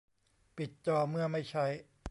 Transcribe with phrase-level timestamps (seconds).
[0.57, 1.65] ปิดจอเมื่อไม่ใช้